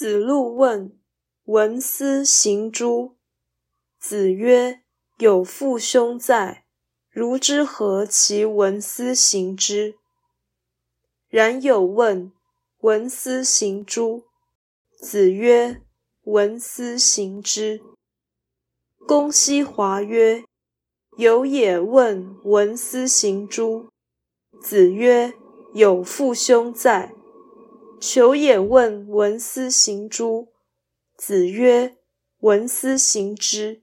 [0.00, 0.98] 子路问
[1.44, 3.16] ：“闻斯行诸？”
[4.00, 4.80] 子曰
[5.20, 6.64] ：“有父兄在，
[7.10, 9.96] 如之何其闻斯行之？”
[11.28, 12.32] 冉有问
[12.80, 14.24] ：“闻斯行诸？”
[14.98, 15.82] 子曰
[16.24, 17.82] ：“闻斯行之。”
[19.06, 20.44] 公西华曰
[21.18, 23.90] ：“有也。”问：“闻斯行诸？”
[24.64, 25.34] 子曰
[25.74, 27.14] ：“有父兄在。”
[28.00, 30.50] 求也问闻斯行诸？
[31.18, 31.98] 子曰：
[32.38, 33.82] 闻斯行之。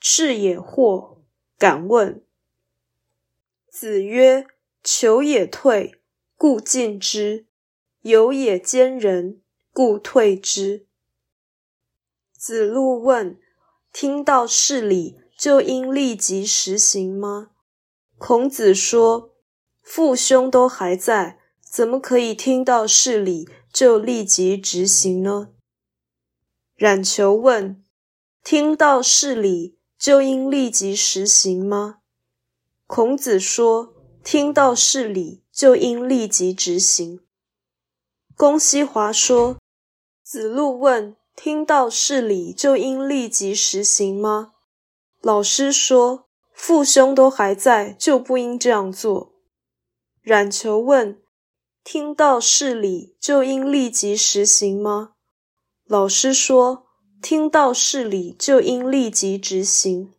[0.00, 1.18] 赤也惑，
[1.56, 2.24] 敢问。
[3.70, 4.48] 子曰：
[4.82, 6.00] 求也退，
[6.36, 7.46] 故进之；
[8.00, 9.40] 有也兼人，
[9.72, 10.88] 故退之。
[12.36, 13.38] 子路问：
[13.92, 17.52] 听到事理，就应立即实行吗？
[18.18, 19.30] 孔子说：
[19.82, 21.38] 父兄都还在。
[21.76, 25.48] 怎么可以听到事理就立即执行呢？
[26.74, 27.84] 冉求问：
[28.42, 31.98] 听到事理就应立即实行吗？
[32.86, 33.92] 孔子说：
[34.24, 37.20] 听到事理就应立即执行。
[38.34, 39.58] 公西华说：
[40.22, 44.54] 子路问：听到事理就应立即实行吗？
[45.20, 49.34] 老师说：父兄都还在，就不应这样做。
[50.22, 51.20] 冉求问。
[51.88, 55.12] 听到事理就应立即实行吗？
[55.86, 56.88] 老师说，
[57.22, 60.12] 听到事理就应立即执行。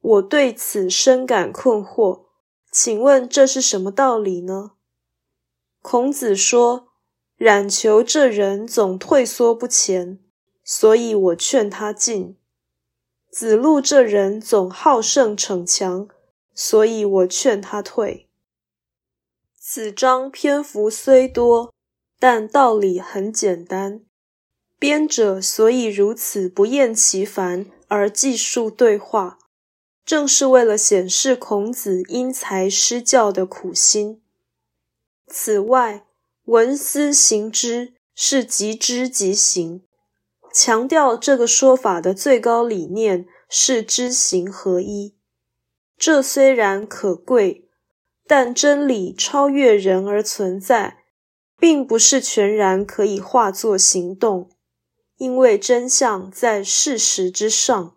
[0.00, 2.26] 我对此深感困惑，
[2.70, 4.74] 请问这是什么道理呢？
[5.80, 6.90] 孔子说，
[7.34, 10.20] 冉求这人总退缩不前，
[10.62, 12.36] 所以我劝他进；
[13.28, 16.06] 子路这人总好胜逞强，
[16.54, 18.28] 所以我劝他退。
[19.74, 21.72] 此章篇幅虽多，
[22.18, 24.04] 但道理很简单。
[24.78, 29.38] 编者所以如此不厌其烦而记述对话，
[30.04, 34.20] 正是为了显示孔子因材施教的苦心。
[35.28, 36.04] 此外
[36.44, 39.82] ，“闻思行之”是即知即行，
[40.52, 45.16] 强调这个说法的最高理念是知行合一。
[45.96, 47.61] 这虽然可贵。
[48.34, 51.04] 但真理超越人而存在，
[51.60, 54.48] 并不是全然可以化作行动，
[55.18, 57.94] 因为真相在事实之上。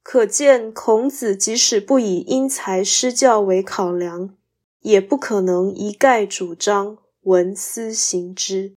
[0.00, 4.36] 可见，孔子即使不以因材施教为考量，
[4.82, 8.76] 也不可能一概主张闻思行之。